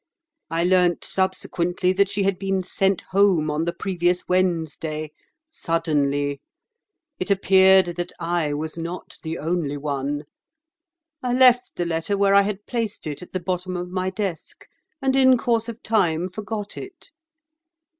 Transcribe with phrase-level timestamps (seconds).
[0.49, 5.11] I learnt subsequently that she had been sent home on the previous Wednesday,
[5.45, 6.41] suddenly.
[7.19, 10.23] It appeared that I was not the only one.
[11.21, 14.65] I left the letter where I had placed it, at the bottom of my desk,
[15.03, 17.11] and in course of time forgot it.